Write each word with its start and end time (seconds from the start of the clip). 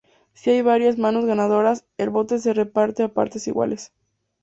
Si 0.33 0.49
hay 0.49 0.63
varias 0.63 0.97
manos 0.97 1.25
ganadoras, 1.25 1.85
el 1.99 2.09
bote 2.09 2.39
se 2.39 2.55
reparte 2.55 3.03
a 3.03 3.13
partes 3.13 3.45
iguales. 3.47 3.93